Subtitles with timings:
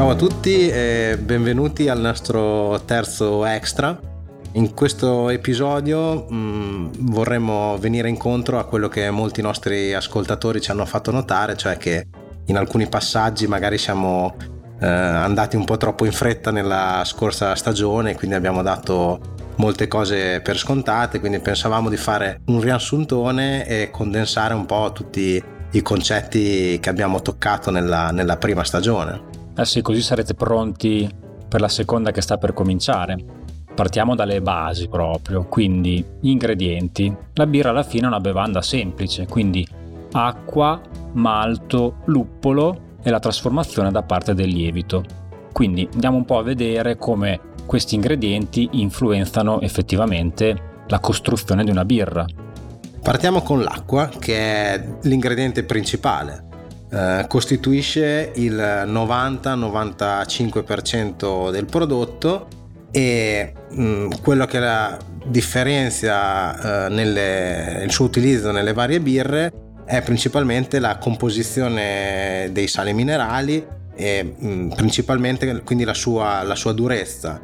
[0.00, 4.00] Ciao a tutti e benvenuti al nostro terzo extra.
[4.52, 10.70] In questo episodio mh, mm, vorremmo venire incontro a quello che molti nostri ascoltatori ci
[10.70, 12.06] hanno fatto notare, cioè che
[12.46, 14.36] in alcuni passaggi magari siamo
[14.80, 19.20] eh, andati un po' troppo in fretta nella scorsa stagione, quindi abbiamo dato
[19.56, 25.44] molte cose per scontate, quindi pensavamo di fare un riassuntone e condensare un po' tutti
[25.72, 29.39] i concetti che abbiamo toccato nella, nella prima stagione.
[29.60, 31.06] Eh sì, così sarete pronti
[31.46, 33.22] per la seconda che sta per cominciare.
[33.74, 37.14] Partiamo dalle basi proprio, quindi ingredienti.
[37.34, 39.66] La birra alla fine è una bevanda semplice, quindi
[40.12, 40.80] acqua,
[41.12, 45.04] malto, luppolo e la trasformazione da parte del lievito.
[45.52, 51.84] Quindi andiamo un po' a vedere come questi ingredienti influenzano effettivamente la costruzione di una
[51.84, 52.24] birra.
[53.02, 56.48] Partiamo con l'acqua, che è l'ingrediente principale.
[56.92, 62.48] Eh, costituisce il 90-95% del prodotto
[62.90, 69.52] e mh, mm, quello che la differenzia eh, nelle, il suo utilizzo nelle varie birre
[69.84, 76.56] è principalmente la composizione dei sali minerali e mh, mm, principalmente quindi la sua, la
[76.56, 77.40] sua durezza.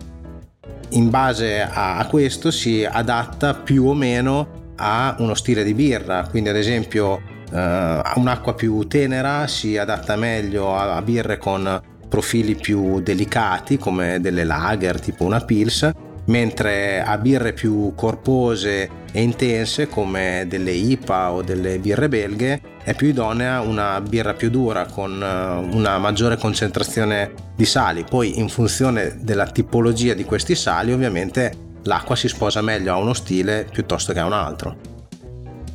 [0.91, 6.27] In base a, a questo si adatta più o meno a uno stile di birra,
[6.29, 12.55] quindi ad esempio eh, un'acqua più tenera si adatta meglio a, a birre con profili
[12.55, 15.91] più delicati come delle lager tipo una pils
[16.27, 22.95] mentre a birre più corpose e intense come delle IPA o delle birre belghe è
[22.95, 28.05] più idonea una birra più dura con eh, una maggiore concentrazione di sali.
[28.05, 33.15] Poi in funzione della tipologia di questi sali ovviamente l'acqua si sposa meglio a uno
[33.15, 34.96] stile piuttosto che a un altro.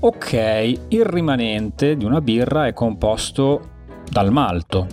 [0.03, 0.33] Ok,
[0.87, 3.69] il rimanente di una birra è composto
[4.09, 4.87] dal malto,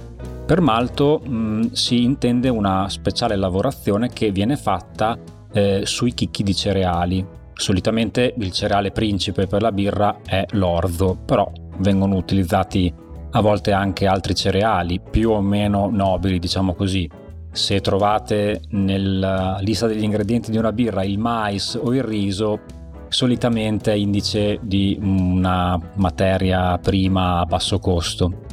[0.44, 5.18] per malto mh, mm, si intende una speciale lavorazione che viene fatta
[5.50, 7.26] eh, sui chicchi di cereali.
[7.54, 12.92] Solitamente il cereale principe per la birra è l'orzo, però vengono utilizzati
[13.30, 17.08] a volte anche altri cereali più o meno nobili, diciamo così.
[17.50, 22.60] Se trovate nella lista degli ingredienti di una birra il mais o il riso,
[23.08, 28.46] solitamente indice di una materia prima a basso costo.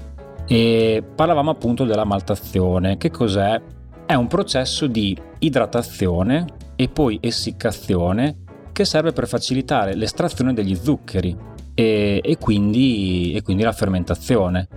[0.47, 2.97] E parlavamo appunto della maltazione.
[2.97, 3.61] Che cos'è?
[4.05, 6.45] È un processo di idratazione
[6.75, 8.38] e poi essiccazione
[8.71, 11.35] che serve per facilitare l'estrazione degli zuccheri
[11.73, 14.67] e, e, quindi, e quindi, la fermentazione.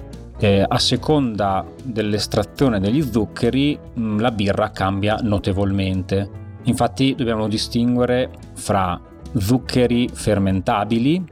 [0.41, 3.79] Eh, a seconda dell'estrazione degli zuccheri
[4.19, 6.47] la birra cambia notevolmente.
[6.65, 9.01] Infatti dobbiamo distinguere fra
[9.37, 11.25] zuccheri fermentabili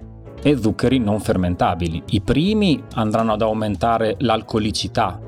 [0.43, 2.03] e zuccheri non fermentabili.
[2.11, 5.21] I primi andranno ad aumentare l'alcolicità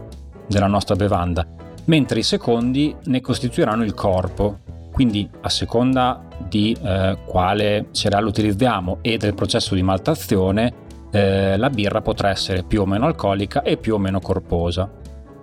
[0.47, 1.47] della nostra bevanda,
[1.87, 4.67] mentre i secondi ne costituiranno il corpo
[4.99, 10.73] quindi a seconda di eh, quale cereale utilizziamo e del processo di maltazione,
[11.12, 14.91] eh, la birra potrà essere più o meno alcolica e più o meno corposa.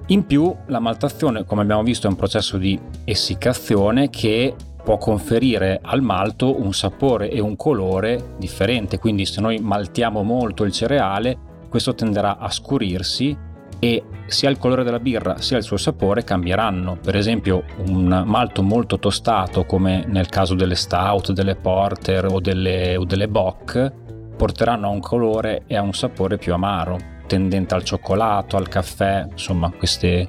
[0.07, 4.53] In più la maltazione, come abbiamo visto, è un processo di essiccazione che
[4.85, 10.63] può conferire al malto un sapore e un colore differente, quindi se noi maltiamo molto
[10.63, 11.35] il cereale,
[11.67, 13.35] questo tenderà a scurirsi
[13.79, 16.99] e sia il colore della birra sia il suo sapore cambieranno.
[17.01, 22.95] Per esempio un malto molto tostato come nel caso delle stout, delle porter o delle,
[22.95, 23.91] o delle bock
[24.37, 29.25] porteranno a un colore e a un sapore più amaro, tendente al cioccolato, al caffè,
[29.31, 30.27] insomma queste,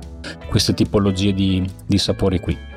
[0.49, 2.76] queste tipologie di, di sapori qui.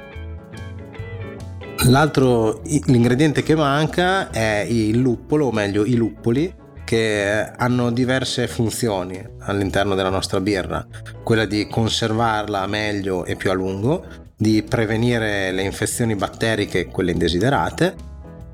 [1.86, 6.54] L'altro, l'ingrediente che manca è il luppolo, o meglio i luppoli,
[6.84, 10.86] che hanno diverse funzioni all'interno della nostra birra,
[11.24, 17.96] quella di conservarla meglio e più a lungo, di prevenire le infezioni batteriche, quelle indesiderate,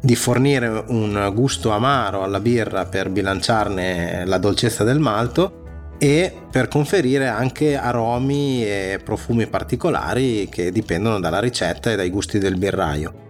[0.01, 5.63] di fornire un gusto amaro alla birra per bilanciarne la dolcezza del malto
[5.97, 12.37] e per conferire anche aromi e profumi particolari che dipendono dalla ricetta e dai gusti
[12.37, 13.23] del birraio.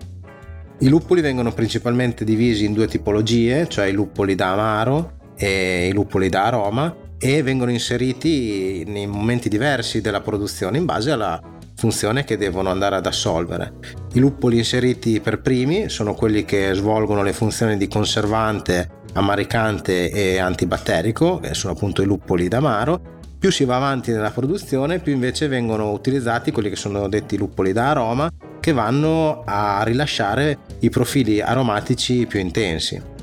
[0.80, 5.94] I luppoli vengono principalmente divisi in due tipologie, cioè i luppoli da amaro e i
[5.94, 11.42] luppoli da aroma, e vengono inseriti in momenti diversi della produzione in base alla
[11.76, 13.74] funzione che devono andare ad assolvere.
[14.14, 20.38] I luppoli inseriti per primi sono quelli che svolgono le funzioni di conservante, amaricante e
[20.38, 23.14] antibatterico, che sono appunto i luppoli d'amaro.
[23.38, 27.74] Più si va avanti nella produzione, più invece vengono utilizzati quelli che sono detti luppoli
[27.74, 28.30] da aroma,
[28.60, 33.14] che vanno a rilasciare i profili aromatici più intensi.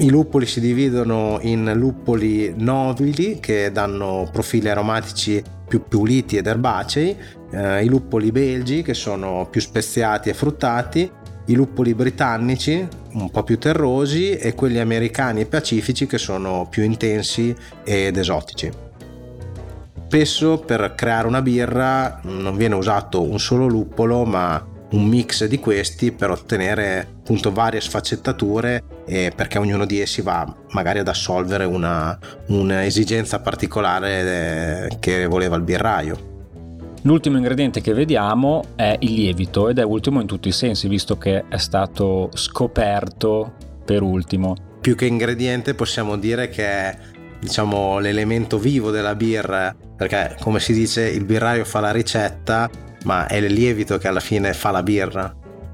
[0.00, 7.16] I luppoli si dividono in luppoli nobili che danno profili aromatici più puliti ed erbacei,
[7.50, 11.10] eh, i luppoli belgi che sono più speziati e fruttati,
[11.48, 16.82] i luppoli britannici un po' più terrosi e quelli americani e pacifici che sono più
[16.82, 17.54] intensi
[17.84, 18.70] ed esotici.
[20.06, 25.58] Spesso per creare una birra non viene usato un solo luppolo ma un mix di
[25.58, 32.18] questi per ottenere appunto varie sfaccettature perché ognuno di essi va magari ad assolvere una,
[32.46, 36.27] un'esigenza particolare eh, che voleva il birraio.
[37.02, 41.16] L'ultimo ingrediente che vediamo è il lievito ed è ultimo in tutti i sensi visto
[41.16, 43.54] che è stato scoperto
[43.84, 44.56] per ultimo.
[44.80, 46.98] Più che ingrediente possiamo dire che è
[47.38, 52.68] diciamo l'elemento vivo della birra perché come si dice il birraio fa la ricetta
[53.04, 55.32] ma è il lievito che alla fine fa la birra.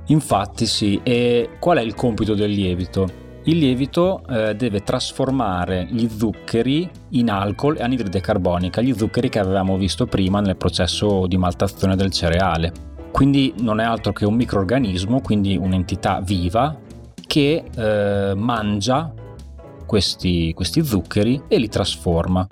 [0.09, 3.24] Infatti sì, e qual è il compito del lievito?
[3.47, 9.39] Il lievito eh, deve trasformare gli zuccheri in alcol e anidride carbonica, gli zuccheri che
[9.39, 12.73] avevamo visto prima nel processo di maltazione del cereale.
[13.11, 16.75] Quindi non è altro che un microorganismo, quindi un'entità viva
[17.27, 19.13] che eh, mangia
[19.85, 22.47] questi, questi zuccheri e li trasforma.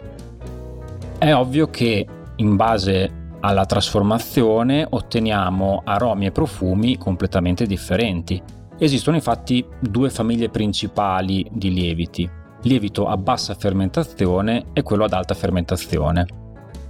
[1.16, 2.06] È ovvio che
[2.36, 8.60] in base alla trasformazione otteniamo aromi e profumi completamente differenti.
[8.82, 12.28] Esistono infatti due famiglie principali di lieviti,
[12.62, 16.26] lievito a bassa fermentazione e quello ad alta fermentazione.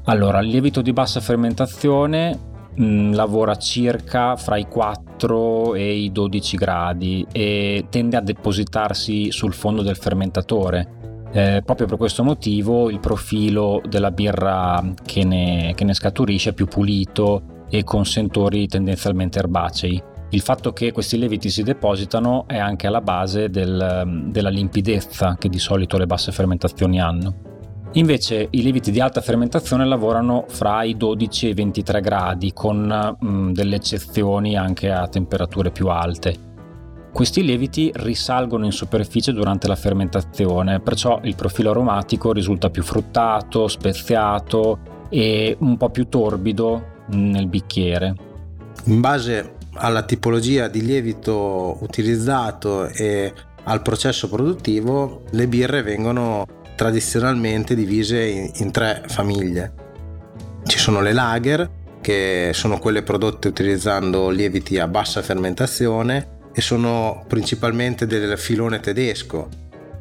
[0.05, 2.39] Allora, il lievito di bassa fermentazione
[2.77, 9.31] mh, mm, lavora circa fra i 4 e i 12 gradi e tende a depositarsi
[9.31, 15.75] sul fondo del fermentatore, eh, proprio per questo motivo il profilo della birra che ne,
[15.75, 20.12] che ne scaturisce è più pulito e con sentori tendenzialmente erbacei.
[20.32, 25.50] Il fatto che questi lieviti si depositano è anche alla base del, della limpidezza che
[25.50, 27.34] di solito le basse fermentazioni hanno.
[27.93, 32.79] Invece i lieviti di alta fermentazione lavorano fra i 12 e i 23 gradi, con
[33.20, 36.50] mh, mm, delle eccezioni anche a temperature più alte.
[37.12, 43.69] Questi lieviti risalgono in superficie durante la fermentazione, perciò il profilo aromatico risulta più fruttato,
[43.69, 44.79] speziato
[45.11, 48.14] e un po' più torbido nel bicchiere.
[48.84, 53.32] In base alla tipologia di lievito utilizzato e
[53.64, 59.72] al processo produttivo, le birre vengono tradizionalmente divise in, in tre famiglie.
[60.64, 61.70] Ci sono le lager,
[62.00, 69.48] che sono quelle prodotte utilizzando lieviti a bassa fermentazione e sono principalmente del filone tedesco.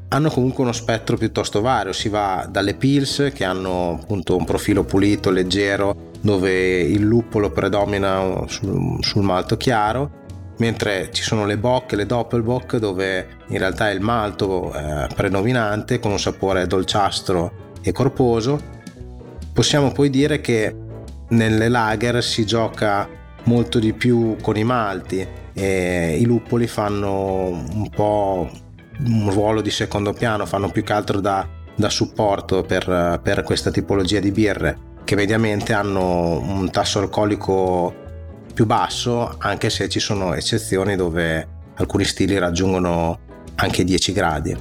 [0.09, 4.83] Hanno comunque uno spettro piuttosto vario, si va dalle Pils che hanno appunto un profilo
[4.83, 10.19] pulito, leggero, dove il luppolo predomina sul, sul malto chiaro,
[10.57, 15.07] mentre ci sono le Bock e le Doppelbock dove in realtà è il malto eh,
[15.15, 17.51] predominante con un sapore dolciastro
[17.81, 18.59] e corposo.
[19.51, 20.75] Possiamo poi dire che
[21.29, 23.07] nelle lager si gioca
[23.43, 28.49] molto di più con i malti, e i luppoli fanno un po'
[29.05, 31.45] un ruolo di secondo piano, fanno più che altro da,
[31.75, 37.93] da supporto per, per questa tipologia di birre che mediamente hanno un tasso alcolico
[38.53, 43.19] più basso anche se ci sono eccezioni dove alcuni stili raggiungono
[43.55, 44.57] anche 10 gradi.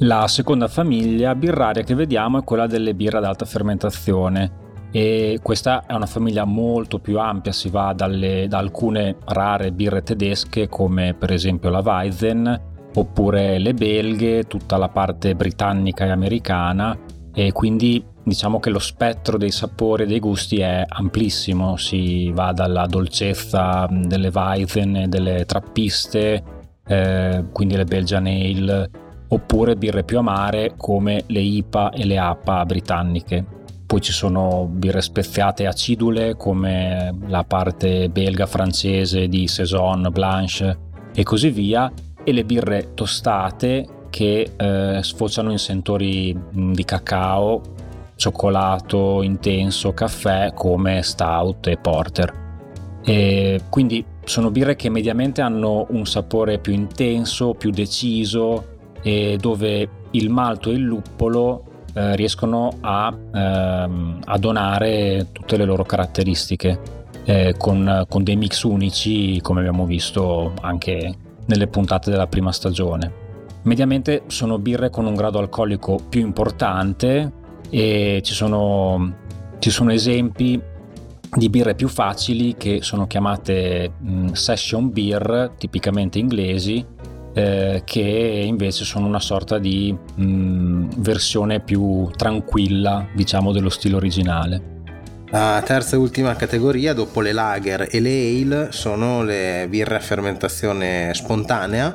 [0.00, 5.84] La seconda famiglia birraria che vediamo è quella delle birre ad alta fermentazione e questa
[5.86, 11.14] è una famiglia molto più ampia, si va dalle, da alcune rare birre tedesche come
[11.14, 12.60] per esempio la Weizen
[12.94, 16.96] oppure le belghe, tutta la parte britannica e americana
[17.34, 22.50] e quindi diciamo che lo spettro dei sapori e dei gusti è amplissimo, si va
[22.50, 26.42] dalla dolcezza delle Weizen e delle trappiste,
[26.84, 28.90] eh, quindi le Belgian Ale,
[29.28, 33.44] oppure birre più amare come le IPA e le APA britanniche.
[33.86, 40.78] Poi ci sono birre speziate acidule come la parte belga francese di Saison, Blanche
[41.14, 41.92] e così via
[42.24, 47.60] e le birre tostate che eh, sfociano in sentori di cacao,
[48.16, 52.44] cioccolato intenso, caffè come stout e porter.
[53.04, 59.88] E quindi sono birre che mediamente hanno un sapore più intenso, più deciso e dove
[60.10, 61.62] il malto e il luppolo
[61.94, 66.80] eh, riescono a, ehm, a, donare tutte le loro caratteristiche
[67.24, 71.14] eh, con, con dei mix unici come abbiamo visto anche
[71.46, 73.24] nelle puntate della prima stagione.
[73.62, 79.14] Mediamente sono birre con un grado alcolico più importante e ci sono,
[79.58, 80.60] ci sono esempi
[81.34, 86.84] di birre più facili che sono chiamate mh, session beer, tipicamente inglesi,
[87.34, 94.74] eh, che invece sono una sorta di mh, versione più tranquilla, diciamo, dello stile originale.
[95.30, 100.00] La terza e ultima categoria, dopo le lager e le ale, sono le birre a
[100.00, 101.92] fermentazione spontanea.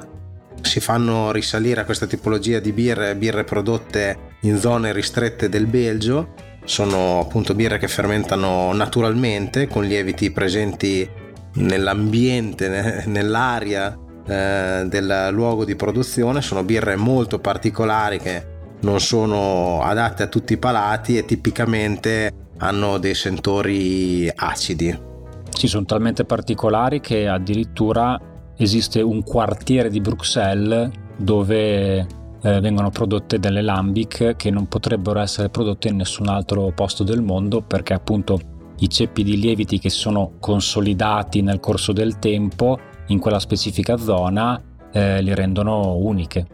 [0.61, 6.33] Si fanno risalire a questa tipologia di birre, birre prodotte in zone ristrette del Belgio.
[6.63, 11.09] Sono appunto birre che fermentano naturalmente con lieviti presenti
[11.55, 16.41] nell'ambiente, nell'aria eh, del luogo di produzione.
[16.41, 22.97] Sono birre molto particolari che non sono adatte a tutti i palati e tipicamente hanno
[22.97, 25.09] dei sentori acidi.
[25.49, 28.19] Sì, sono talmente particolari che addirittura
[28.57, 32.05] esiste un quartiere di Bruxelles dove
[32.43, 37.21] eh, vengono prodotte delle lambic che non potrebbero essere prodotte in nessun altro posto del
[37.21, 38.39] mondo perché appunto
[38.79, 44.59] i ceppi di lieviti che sono consolidati nel corso del tempo in quella specifica zona
[44.91, 46.47] eh, li rendono uniche.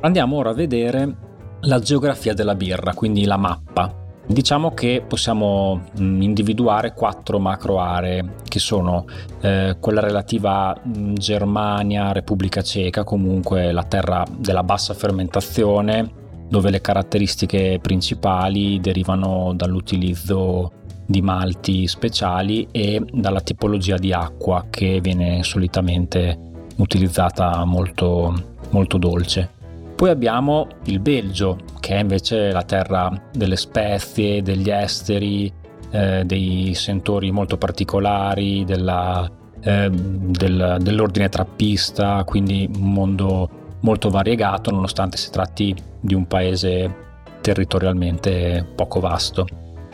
[0.00, 1.16] Andiamo ora a vedere
[1.62, 3.97] la geografia della birra, quindi la mappa.
[4.30, 9.06] Diciamo che possiamo mm, individuare quattro macro aree che sono
[9.40, 16.12] eh, quella relativa a mm, Germania, Repubblica Ceca, comunque la terra della bassa fermentazione,
[16.46, 20.72] dove le caratteristiche principali derivano dall'utilizzo
[21.06, 26.38] di malti speciali e dalla tipologia di acqua che viene solitamente
[26.76, 28.34] utilizzata molto,
[28.70, 29.56] molto dolce.
[29.98, 35.52] Poi abbiamo il Belgio, che è invece la terra delle spezie, degli esteri,
[35.90, 39.28] eh, dei sentori molto particolari, della,
[39.60, 43.50] eh, del, dell'ordine trappista, quindi un mondo
[43.80, 46.94] molto variegato nonostante si tratti di un paese
[47.40, 49.48] territorialmente poco vasto.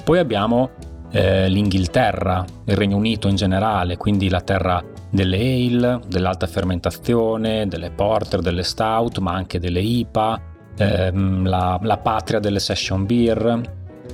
[0.05, 0.69] Poi abbiamo
[1.15, 7.93] eh, l'Inghilterra, il Regno Unito in generale, quindi la terra delle ale, dell'alta fermentazione, delle
[7.93, 10.41] porter, delle stout, ma anche delle IPA,
[10.77, 13.61] ehm, la, la, patria delle session beer.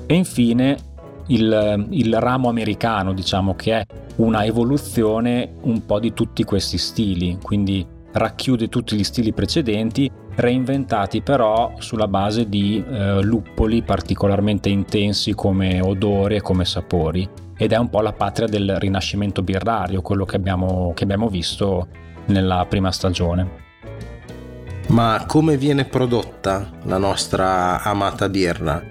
[0.05, 0.77] E infine
[1.29, 7.39] il, il ramo americano, diciamo che è una evoluzione un po' di tutti questi stili,
[7.43, 15.35] quindi racchiude tutti gli stili precedenti reinventati però sulla base di eh, luppoli particolarmente intensi
[15.35, 20.25] come odori e come sapori ed è un po' la patria del rinascimento birrario, quello
[20.25, 21.89] che abbiamo, che abbiamo visto
[22.27, 23.69] nella prima stagione.
[24.87, 28.83] Ma come viene prodotta la nostra amata birra?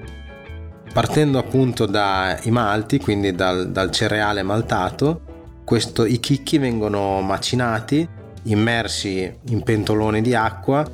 [0.93, 5.22] Partendo appunto dai malti, quindi dal, dal cereale maltato,
[5.65, 8.08] questo, i chicchi vengono macinati,
[8.43, 10.88] immersi in pentoloni di acqua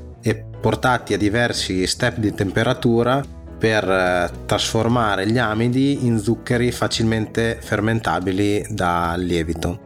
[0.66, 3.24] portati a diversi step di temperatura
[3.56, 9.80] per eh, trasformare gli amidi in zuccheri facilmente fermentabili dal lievito.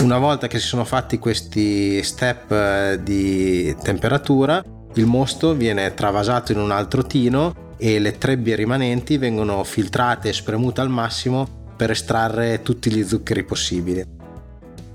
[0.00, 6.52] Una volta che si sono fatti questi step eh, di temperatura, il mosto viene travasato
[6.52, 11.90] in un altro tino e le trebbie rimanenti vengono filtrate e spremute al massimo per
[11.90, 14.13] estrarre tutti gli zuccheri possibili.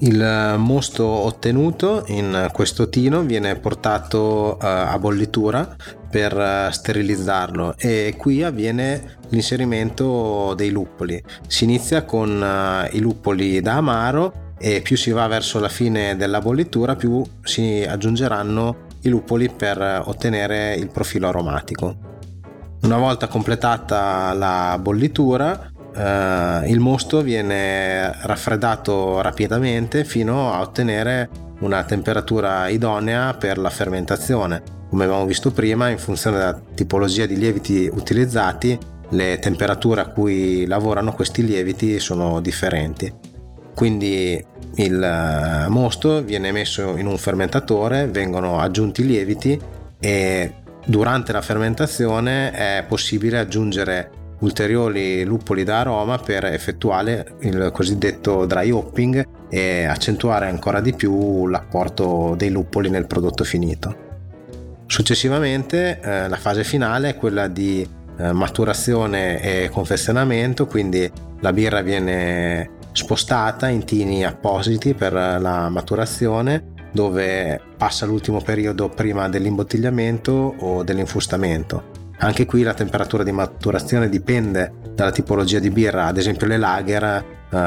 [0.02, 5.76] Il mosto ottenuto in questo tino viene portato uh, a bollitura
[6.10, 11.22] per uh, sterilizzarlo e qui avviene l'inserimento dei luppoli.
[11.48, 16.16] Si inizia con uh, i luppoli da amaro e più si va verso la fine
[16.16, 22.08] della bollitura più si aggiungeranno i luppoli per ottenere il profilo aromatico.
[22.84, 31.30] Una volta completata la bollitura eh, il mosto viene raffreddato rapidamente fino a ottenere
[31.60, 34.62] una temperatura idonea per la fermentazione.
[34.90, 38.78] Come abbiamo visto prima, in funzione della tipologia di lieviti utilizzati,
[39.10, 43.12] le temperature a cui lavorano questi lieviti sono differenti.
[43.76, 44.44] Quindi
[44.76, 49.60] il eh, mosto viene messo in un fermentatore, vengono aggiunti i lieviti
[50.00, 50.54] e
[50.86, 58.70] durante la fermentazione è possibile aggiungere ulteriori luppoli da aroma per effettuare il cosiddetto dry
[58.70, 64.08] hopping e accentuare ancora di più l'apporto dei luppoli nel prodotto finito.
[64.86, 71.10] Successivamente eh, la fase finale è quella di eh, maturazione e confezionamento, quindi
[71.42, 79.30] la birra viene spostata in tini appositi per la maturazione dove passa l'ultimo periodo prima
[79.30, 81.89] dell'imbottigliamento o dell'infustamento
[82.20, 87.04] anche qui la temperatura di maturazione dipende dalla tipologia di birra, ad esempio le lager
[87.04, 87.26] eh,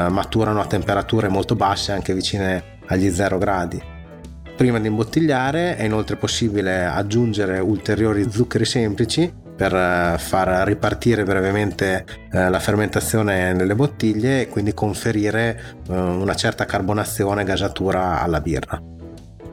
[0.09, 3.81] maturano a temperature molto basse, anche vicine agli 0 gradi.
[4.55, 12.05] Prima di imbottigliare è inoltre possibile aggiungere ulteriori zuccheri semplici per eh, far ripartire brevemente
[12.31, 18.41] eh, la fermentazione nelle bottiglie e quindi conferire eh, una certa carbonazione e gasatura alla
[18.41, 18.81] birra.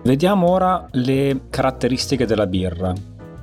[0.02, 2.92] Vediamo ora le caratteristiche della birra,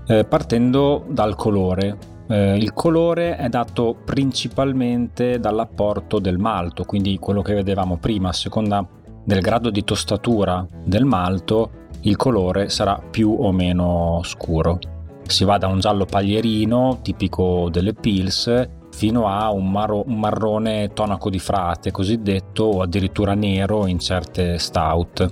[0.07, 2.15] eh, partendo dal colore.
[2.27, 8.33] Eh, il colore è dato principalmente dall'apporto del malto, quindi quello che vedevamo prima, a
[8.33, 8.85] seconda
[9.23, 11.71] del grado di tostatura del malto,
[12.01, 14.79] il colore sarà più o meno scuro.
[15.25, 20.93] Si va da un giallo paglierino, tipico delle pils, fino a un, marro, un marrone
[20.93, 25.27] tonaco di frate cosiddetto o addirittura nero in certe stout.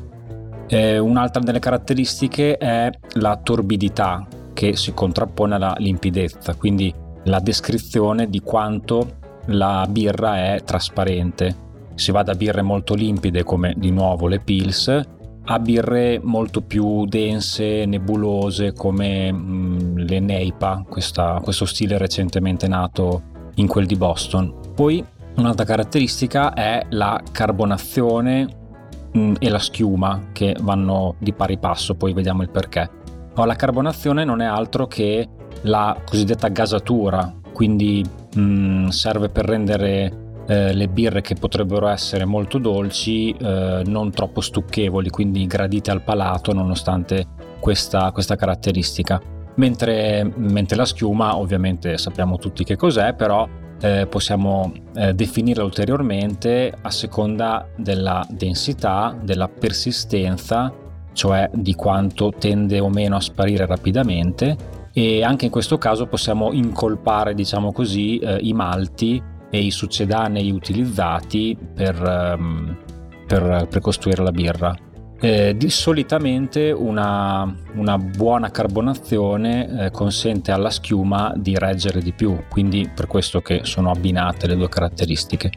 [0.68, 6.92] Eh, un'altra delle caratteristiche è la torbidità che si contrappone alla limpidezza, quindi
[7.26, 11.64] la descrizione di quanto la birra è trasparente.
[11.94, 15.14] Si va da birre molto limpide come di nuovo le pils
[15.48, 22.68] a birre molto più dense, nebulose come mh, mm, le Neipa, questa, questo stile recentemente
[22.68, 23.22] nato
[23.56, 24.54] in quel di Boston.
[24.74, 25.04] Poi
[25.36, 28.48] un'altra caratteristica è la carbonazione
[29.12, 33.04] mh, e la schiuma che vanno di pari passo, poi vediamo il perché.
[33.36, 35.28] Ma la carbonazione non è altro che
[35.64, 38.04] la cosiddetta gasatura, quindi
[38.36, 44.42] mh, serve per rendere eh, le birre che potrebbero essere molto dolci eh, non troppo
[44.42, 47.26] stucchevoli, quindi gradite al palato nonostante
[47.60, 49.22] questa, questa caratteristica.
[49.56, 53.48] Mentre, mentre la schiuma ovviamente sappiamo tutti che cos'è, però
[53.82, 60.74] eh, possiamo eh, definirla ulteriormente a seconda della densità, della persistenza,
[61.16, 66.52] cioè di quanto tende o meno a sparire rapidamente e anche in questo caso possiamo
[66.52, 72.78] incolpare, diciamo così, eh, i malti e i succedanei utilizzati per, ehm,
[73.26, 74.76] per, per costruire la birra.
[75.20, 82.44] Eh, di, solitamente una, una, buona carbonazione eh, consente alla schiuma di reggere di più,
[82.50, 85.52] quindi per questo che sono abbinate le due caratteristiche.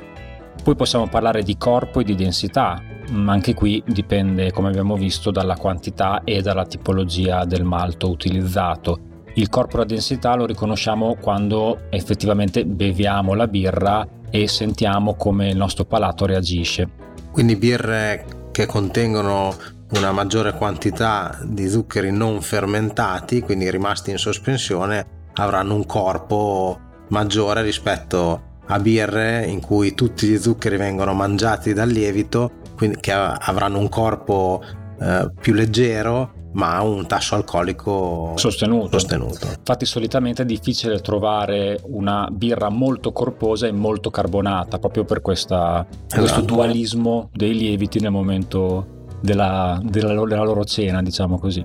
[0.63, 2.83] Poi possiamo parlare di corpo e di densità,
[3.27, 9.01] anche qui dipende, come abbiamo visto, dalla quantità e dalla tipologia del malto utilizzato.
[9.35, 15.49] Il corpo e la densità lo riconosciamo quando effettivamente beviamo la birra e sentiamo come
[15.49, 16.89] il nostro palato reagisce.
[17.31, 19.55] Quindi birre che contengono
[19.91, 27.63] una maggiore quantità di zuccheri non fermentati, quindi rimasti in sospensione, avranno un corpo maggiore
[27.63, 33.81] rispetto a birre in cui tutti gli zuccheri vengono mangiati dal lievito, quindi che avranno
[33.81, 34.63] un corpo
[35.01, 38.99] eh, più leggero ma un tasso alcolico sostenuto.
[38.99, 39.47] sostenuto.
[39.49, 45.87] Infatti solitamente è difficile trovare una birra molto corposa e molto carbonata, proprio per questa,
[45.89, 46.21] esatto.
[46.21, 51.65] questo dualismo dei lieviti nel momento della, della, della loro cena, diciamo così.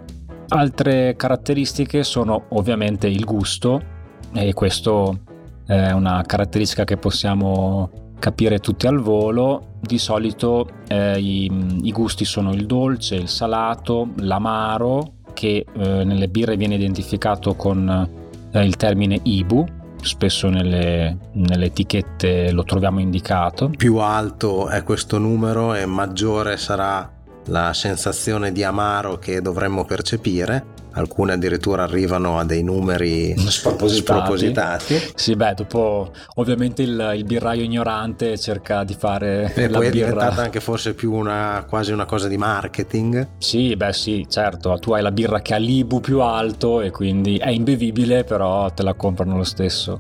[0.50, 3.82] Altre caratteristiche sono ovviamente il gusto
[4.34, 5.20] e questo
[5.66, 11.52] è una caratteristica che possiamo capire tutti al volo, di solito eh, i,
[11.84, 18.10] i, gusti sono il dolce, il salato, l'amaro, che eh, nelle birre viene identificato con
[18.52, 19.66] eh, il termine Ibu,
[20.02, 23.72] spesso nelle, nelle, etichette lo troviamo indicato.
[23.76, 27.12] Più alto è questo numero e maggiore sarà
[27.48, 33.96] la sensazione di amaro che dovremmo percepire alcune addirittura arrivano a dei numeri spropositati.
[33.96, 34.96] spropositati.
[35.16, 39.52] Sì, beh, dopo ovviamente il, il birraio ignorante cerca di fare...
[39.54, 39.88] E poi birra...
[39.88, 43.28] è diventata anche forse più una, quasi una cosa di marketing.
[43.38, 47.38] Sì, beh sì, certo, tu hai la birra che ha l'Ibu più alto e quindi
[47.38, 49.98] è imbevibile, però te la comprano lo stesso.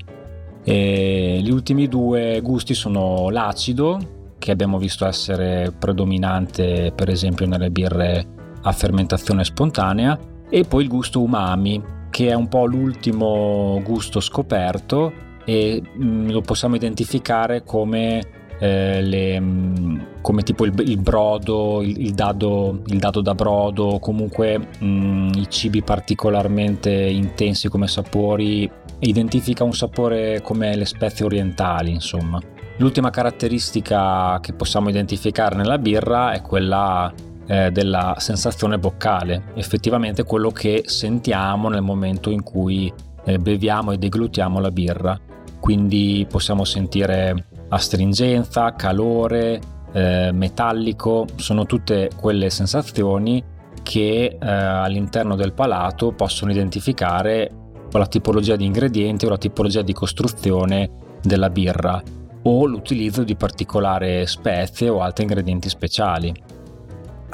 [0.63, 7.69] E gli ultimi due gusti sono l'acido, che abbiamo visto essere predominante per esempio nelle
[7.69, 8.25] birre
[8.61, 10.17] a fermentazione spontanea,
[10.49, 11.81] e poi il gusto umami
[12.13, 15.11] che è un po' l'ultimo gusto scoperto
[15.45, 18.21] e mm, lo possiamo identificare come,
[18.59, 23.97] eh, le, mm, come tipo il, il brodo, il, il, dado, il, dado, da brodo,
[23.99, 31.25] comunque mh, mm, i cibi particolarmente intensi come sapori, identifica un sapore come le spezie
[31.25, 32.39] orientali, insomma.
[32.77, 37.11] L'ultima caratteristica che possiamo identificare nella birra è quella
[37.47, 42.91] eh, della sensazione boccale, effettivamente quello che sentiamo nel momento in cui
[43.25, 45.19] eh, beviamo e deglutiamo la birra.
[45.59, 49.59] Quindi possiamo sentire astringenza, calore,
[49.93, 53.43] eh, metallico, sono tutte quelle sensazioni
[53.81, 57.51] che eh, all'interno del palato possono identificare
[57.91, 60.89] la tipologia di ingredienti o la tipologia di costruzione
[61.21, 62.01] della birra
[62.45, 66.33] o l'utilizzo di particolari spezie o altri ingredienti speciali.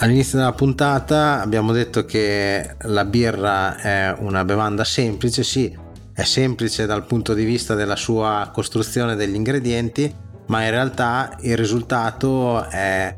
[0.02, 5.78] All'inizio della puntata abbiamo detto che la birra è una bevanda semplice, sì,
[6.14, 10.14] è semplice dal punto di vista della sua costruzione degli ingredienti,
[10.46, 13.14] ma in realtà il risultato è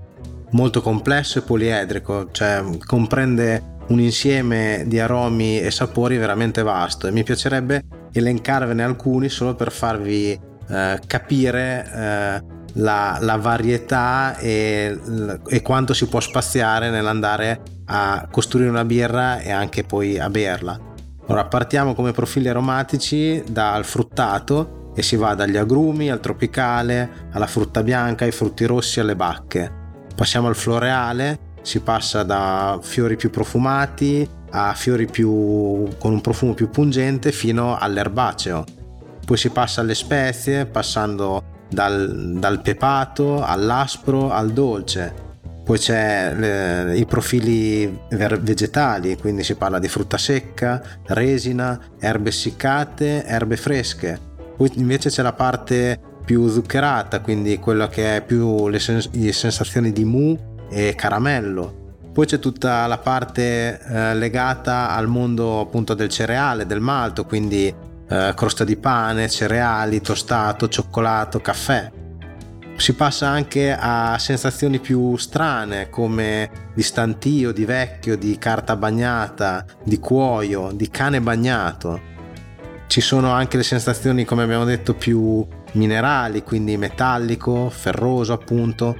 [0.51, 7.05] molto complesso e poliedrico, cioè comprende un insieme di aromi e sapori veramente vasto.
[7.05, 14.97] E mi piacerebbe elencarvene alcuni solo per farvi eh, capire eh, la, la, varietà e,
[15.47, 20.79] e, quanto si può spaziare nell'andare a costruire una birra e anche poi a berla.
[21.27, 27.47] Ora partiamo come profili aromatici dal fruttato e si va dagli agrumi al tropicale, alla
[27.47, 29.79] frutta bianca, ai frutti rossi, alle bacche.
[30.15, 36.53] Passiamo al floreale, si passa da fiori più profumati a fiori più, con un profumo
[36.53, 38.65] più pungente fino all'erbaceo.
[39.25, 45.29] Poi si passa alle spezie, passando dal, dal pepato all'aspro al dolce.
[45.63, 53.23] Poi c'è le, i profili vegetali, quindi si parla di frutta secca, resina, erbe essiccate,
[53.23, 54.19] erbe fresche.
[54.57, 59.31] Poi invece c'è la parte più zuccherata, quindi quella che è più le, sens- le
[59.31, 60.37] sensazioni di mu
[60.69, 61.79] e caramello.
[62.11, 67.73] Poi c'è tutta la parte eh, legata al mondo appunto del cereale, del malto, quindi
[68.11, 71.89] eh, crosta di pane, cereali, tostato, cioccolato, caffè.
[72.75, 79.65] Si passa anche a sensazioni più strane come di stantio, di vecchio, di carta bagnata,
[79.83, 82.09] di cuoio, di cane bagnato.
[82.87, 88.97] Ci sono anche le sensazioni, come abbiamo detto, più minerali, quindi metallico, ferroso appunto,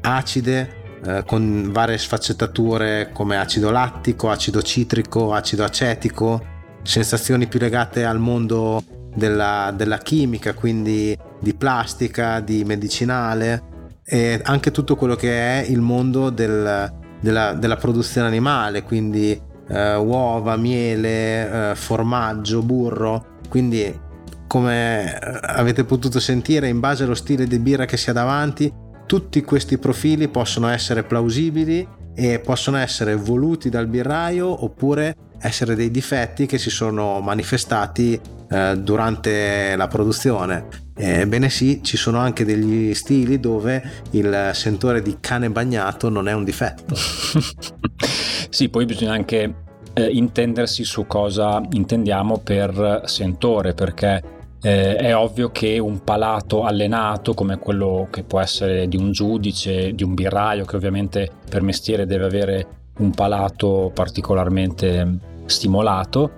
[0.00, 8.04] acide, eh, con varie sfaccettature come acido lattico, acido citrico, acido acetico, sensazioni più legate
[8.04, 8.82] al mondo
[9.14, 13.68] della, della chimica, quindi di plastica, di medicinale
[14.04, 19.94] e anche tutto quello che è il mondo del, della, della, produzione animale, quindi eh,
[19.94, 23.38] uova, miele, eh, formaggio, burro.
[23.48, 24.08] Quindi,
[24.48, 28.72] come avete potuto sentire, in base allo stile di birra che si ha davanti,
[29.06, 35.90] tutti questi profili possono essere plausibili e possono essere voluti dal birraio oppure essere dei
[35.90, 40.88] difetti che si sono manifestati eh, durante la produzione.
[40.94, 46.32] Ebbene sì, ci sono anche degli stili dove il sentore di cane bagnato non è
[46.32, 46.94] un difetto.
[48.50, 49.54] sì, poi bisogna anche
[49.94, 54.22] eh, intendersi su cosa intendiamo per sentore, perché
[54.62, 59.94] eh, è ovvio che un palato allenato come quello che può essere di un giudice,
[59.94, 62.66] di un birraio che ovviamente per mestiere deve avere
[62.98, 66.30] un palato particolarmente stimolato,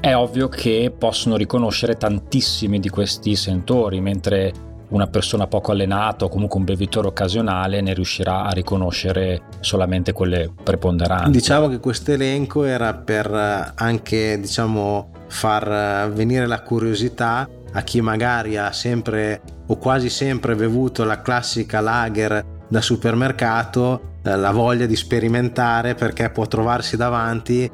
[0.00, 4.52] è ovvio che possono riconoscere tantissimi di questi sentori, mentre
[4.92, 10.50] una persona poco allenata o comunque un bevitore occasionale ne riuscirà a riconoscere solamente quelle
[10.62, 11.30] preponderanti.
[11.30, 17.80] Diciamo che questo elenco era per eh, anche diciamo, far eh, venire la curiosità a
[17.82, 24.50] chi magari ha sempre o quasi sempre bevuto la classica lager da supermercato, eh, la
[24.50, 27.70] voglia di sperimentare perché può trovarsi davanti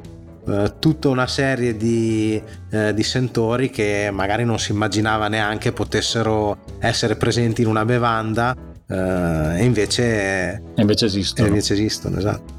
[0.49, 6.57] eh, tutta una serie di, eh, di, sentori che magari non si immaginava neanche potessero
[6.79, 8.55] essere presenti in una bevanda
[8.87, 11.47] eh, e invece, invece esistono.
[11.47, 12.57] E invece esistono esatto.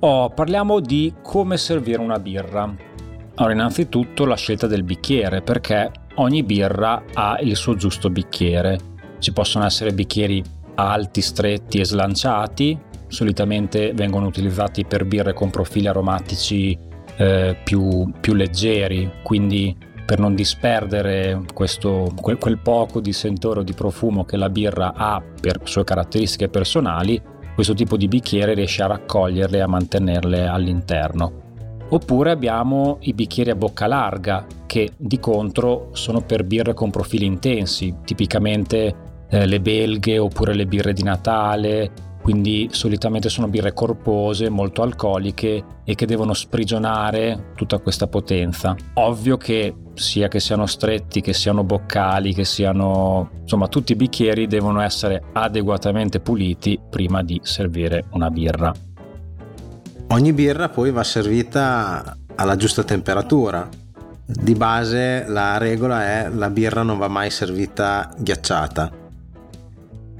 [0.00, 2.74] Oh, parliamo di come servire una birra.
[3.36, 8.78] Allora, innanzitutto la scelta del bicchiere, perché ogni birra ha il suo giusto bicchiere.
[9.18, 10.44] Ci possono essere bicchieri
[10.74, 12.78] alti, stretti e slanciati,
[13.14, 16.76] solitamente vengono utilizzati per birre con profili aromatici
[17.16, 19.74] eh, più, più, leggeri, quindi
[20.04, 24.92] per non disperdere questo, quel, quel, poco di sentore o di profumo che la birra
[24.94, 27.22] ha per sue caratteristiche personali,
[27.54, 31.42] questo tipo di bicchiere riesce a raccoglierle e a mantenerle all'interno.
[31.90, 37.26] Oppure abbiamo i bicchieri a bocca larga, che di contro sono per birre con profili
[37.26, 38.94] intensi, tipicamente
[39.28, 41.92] eh, le belghe oppure le birre di Natale,
[42.24, 48.74] quindi solitamente sono birre corpose, molto alcoliche e che devono sprigionare tutta questa potenza.
[48.94, 54.46] Ovvio che sia che siano stretti, che siano boccali, che siano insomma tutti i bicchieri
[54.46, 58.72] devono essere adeguatamente puliti prima di servire una birra.
[60.08, 63.68] Ogni birra poi va servita alla giusta temperatura.
[64.24, 69.02] Di base la regola è la birra non va mai servita ghiacciata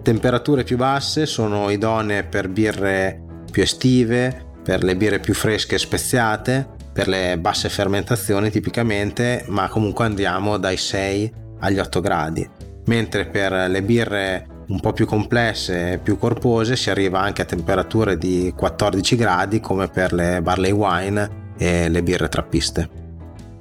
[0.04, 5.78] Temperature più basse sono idonee per birre più estive, per le birre più fresche e
[5.78, 12.46] speziate, per le basse fermentazioni tipicamente, ma comunque andiamo dai 6 agli 8 gradi.
[12.84, 17.46] Mentre per le birre un po' più complesse e più corpose si arriva anche a
[17.46, 22.90] temperature di 14 gradi come per le barley wine e le birre trappiste.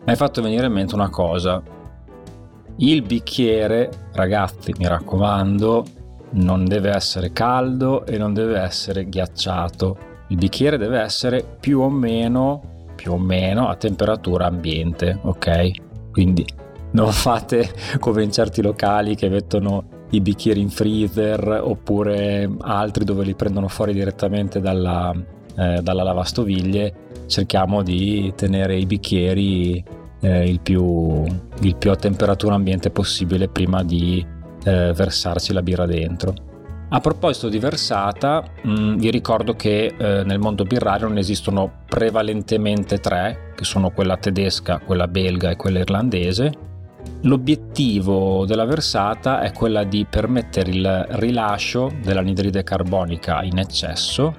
[0.03, 1.63] Mi hai fatto venire in mente una cosa.
[2.79, 6.01] Il bicchiere, ragazzi, mi raccomando,
[6.33, 9.97] non deve essere caldo e non deve essere ghiacciato.
[10.29, 15.71] Il bicchiere deve essere più o meno, più o meno a temperatura ambiente, ok?
[16.11, 16.45] Quindi
[16.91, 17.69] non fate
[17.99, 23.67] come in certi locali che mettono i bicchieri in freezer oppure altri dove li prendono
[23.67, 25.11] fuori direttamente dalla,
[25.55, 26.93] eh, dalla lavastoviglie.
[27.25, 29.83] Cerchiamo di tenere i bicchieri
[30.19, 31.23] eh, il, più,
[31.61, 34.25] il, più, a temperatura ambiente possibile prima di
[34.63, 36.33] eh, versarci la birra dentro.
[36.89, 41.83] A proposito di versata, mh, mm, vi ricordo che eh, nel mondo birrario ne esistono
[41.87, 46.71] prevalentemente tre, che sono quella tedesca, quella belga e quella irlandese
[47.21, 54.35] L'obiettivo della versata è quella di permettere il rilascio dell'anidride carbonica in eccesso,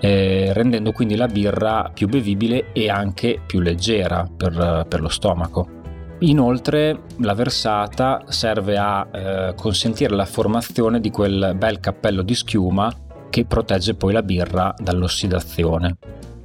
[0.00, 5.73] eh, rendendo quindi la birra più bevibile e anche più leggera per, per lo stomaco.
[6.20, 12.92] Inoltre la versata serve a eh, consentire la formazione di quel bel cappello di schiuma
[13.30, 15.96] che protegge poi la birra dall'ossidazione.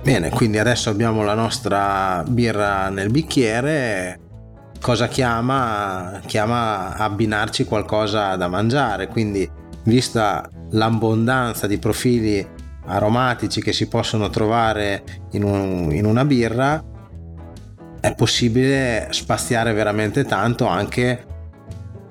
[0.01, 4.27] Bene, quindi adesso abbiamo la nostra birra nel bicchiere
[4.81, 6.21] cosa chiama?
[6.25, 9.49] Chiama abbinarci qualcosa da mangiare, quindi
[9.83, 12.45] vista l'abbondanza di profili
[12.85, 16.83] aromatici che si possono trovare in, un, in una birra,
[17.99, 21.25] è possibile spaziare veramente tanto anche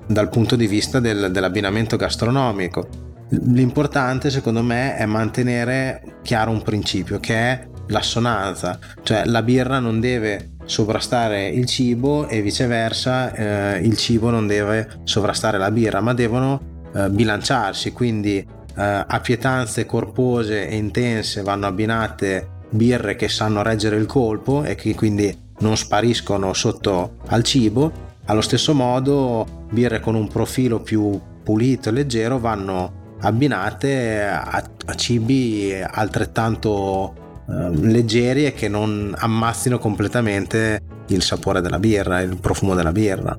[0.05, 3.07] dal punto di vista del, dell'abbinamento gastronomico.
[3.29, 9.99] L'importante secondo me è mantenere chiaro un principio che è l'assonanza, cioè la birra non
[9.99, 16.13] deve sovrastare il cibo e viceversa eh, il cibo non deve sovrastare la birra, ma
[16.13, 23.61] devono eh, bilanciarsi, quindi eh, a pietanze corpose e intense vanno abbinate birre che sanno
[23.61, 29.99] reggere il colpo e che quindi non spariscono sotto al cibo, allo stesso modo birre
[29.99, 38.45] con un profilo più pulito e leggero vanno abbinate a, a cibi altrettanto Ehm, leggeri
[38.45, 43.35] e che non ammazzino completamente il sapore della birra, il profumo della birra.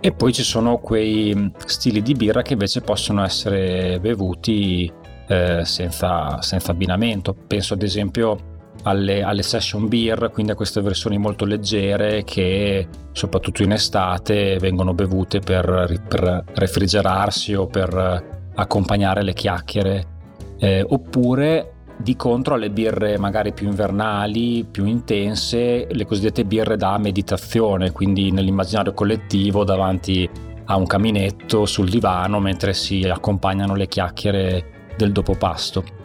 [0.00, 4.90] E poi ci sono quei stili di birra che invece possono essere bevuti
[5.26, 7.34] eh, senza, senza, abbinamento.
[7.34, 8.57] Penso ad esempio
[8.88, 14.94] alle, alle, session beer, quindi a queste versioni molto leggere che soprattutto in estate vengono
[14.94, 20.16] bevute per, per refrigerarsi o per accompagnare le chiacchiere.
[20.58, 26.96] Eh, oppure di contro alle birre magari più invernali, più intense, le cosiddette birre da
[26.98, 30.28] meditazione, quindi nell'immaginario collettivo davanti
[30.66, 35.97] a un caminetto sul divano mentre si accompagnano le chiacchiere del dopopasto.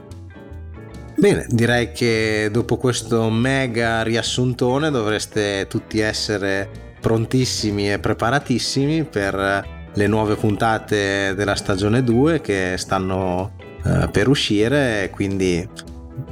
[1.24, 10.08] Bene, direi che dopo questo mega riassuntone dovreste tutti essere prontissimi e preparatissimi per le
[10.08, 13.54] nuove puntate della stagione 2 che stanno
[13.86, 15.66] eh, per uscire, quindi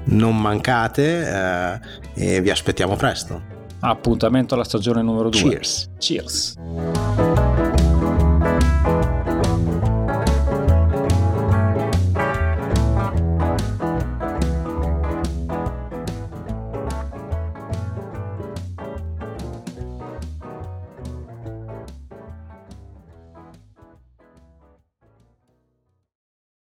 [0.07, 1.79] non mancate
[2.15, 3.41] eh, e vi aspettiamo presto.
[3.79, 5.39] Appuntamento alla stagione numero 2.
[5.39, 5.89] Cheers.
[5.99, 7.60] Cheers.